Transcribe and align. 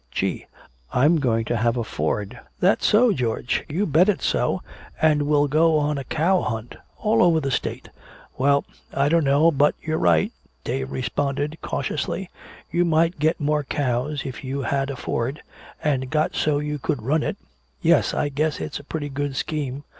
Gee! 0.09 0.47
I'm 0.91 1.17
going 1.19 1.45
to 1.45 1.55
have 1.55 1.77
a 1.77 1.83
Ford!" 1.83 2.39
"That 2.59 2.81
so, 2.81 3.13
George?" 3.13 3.63
"You 3.69 3.85
bet 3.85 4.09
it's 4.09 4.25
so! 4.25 4.63
And 4.99 5.27
we'll 5.27 5.47
go 5.47 5.77
on 5.77 5.99
a 5.99 6.03
cow 6.03 6.41
hunt 6.41 6.73
all 6.97 7.21
over 7.21 7.39
the 7.39 7.51
State!" 7.51 7.89
"Well 8.35 8.65
I 8.91 9.09
dunno 9.09 9.51
but 9.51 9.75
what 9.75 9.75
you're 9.87 9.99
right," 9.99 10.31
Dave 10.63 10.89
responded 10.91 11.59
cautiously. 11.61 12.31
"You 12.71 12.83
might 12.83 13.19
get 13.19 13.39
more 13.39 13.63
cows 13.63 14.23
if 14.25 14.43
you 14.43 14.63
had 14.63 14.89
a 14.89 14.95
Ford 14.95 15.43
an' 15.83 15.99
got 16.09 16.33
so 16.33 16.57
you 16.57 16.79
could 16.79 17.03
run 17.03 17.21
it. 17.21 17.37
Yes, 17.79 18.11
I 18.15 18.29
guess 18.29 18.59
it's 18.59 18.79
a 18.79 18.83
pretty 18.83 19.07
good 19.09 19.35
scheme. 19.35 19.83